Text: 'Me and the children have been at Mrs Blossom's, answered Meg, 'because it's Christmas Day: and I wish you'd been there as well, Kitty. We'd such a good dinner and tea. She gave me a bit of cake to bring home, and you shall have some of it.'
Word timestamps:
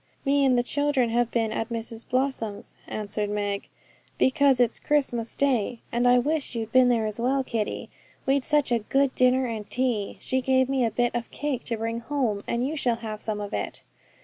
'Me 0.25 0.43
and 0.43 0.57
the 0.57 0.63
children 0.63 1.11
have 1.11 1.29
been 1.29 1.51
at 1.51 1.69
Mrs 1.69 2.09
Blossom's, 2.09 2.75
answered 2.87 3.29
Meg, 3.29 3.69
'because 4.17 4.59
it's 4.59 4.79
Christmas 4.79 5.35
Day: 5.35 5.81
and 5.91 6.07
I 6.07 6.17
wish 6.17 6.55
you'd 6.55 6.71
been 6.71 6.89
there 6.89 7.05
as 7.05 7.19
well, 7.19 7.43
Kitty. 7.43 7.87
We'd 8.25 8.43
such 8.43 8.71
a 8.71 8.79
good 8.79 9.13
dinner 9.13 9.45
and 9.45 9.69
tea. 9.69 10.17
She 10.19 10.41
gave 10.41 10.69
me 10.69 10.83
a 10.83 10.89
bit 10.89 11.13
of 11.13 11.29
cake 11.29 11.65
to 11.65 11.77
bring 11.77 11.99
home, 11.99 12.41
and 12.47 12.67
you 12.67 12.75
shall 12.75 12.95
have 12.95 13.21
some 13.21 13.39
of 13.39 13.53
it.' 13.53 13.83